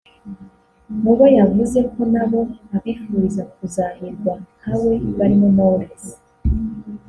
[1.01, 2.41] Mu bo yavuze ko na bo
[2.75, 6.05] abifuriza kuzahirwa nka we barimo Knowless